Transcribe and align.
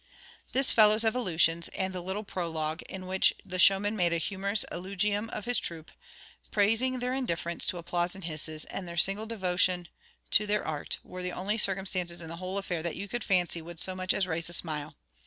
This 0.51 0.71
fellow's 0.71 1.03
evolutions, 1.05 1.67
and 1.67 1.93
the 1.93 2.01
little 2.01 2.23
prologue, 2.23 2.81
in 2.89 3.05
which 3.05 3.35
the 3.45 3.59
showman 3.59 3.95
made 3.95 4.11
a 4.11 4.17
humorous 4.17 4.65
eulogium 4.71 5.29
of 5.29 5.45
his 5.45 5.59
troop, 5.59 5.91
praising 6.49 6.97
their 6.97 7.13
indifference 7.13 7.67
to 7.67 7.77
applause 7.77 8.15
and 8.15 8.23
hisses, 8.23 8.65
and 8.65 8.87
their 8.87 8.97
single 8.97 9.27
devotion 9.27 9.89
to 10.31 10.47
their 10.47 10.65
art, 10.65 10.97
were 11.03 11.21
the 11.21 11.31
only 11.31 11.59
circumstances 11.59 12.19
in 12.19 12.29
the 12.29 12.37
whole 12.37 12.57
affair 12.57 12.81
that 12.81 12.95
you 12.95 13.07
could 13.07 13.23
fancy 13.23 13.61
would 13.61 13.79
so 13.79 13.93
much 13.93 14.11
as 14.11 14.25
raise 14.25 14.49
a 14.49 14.53
smile. 14.53 14.95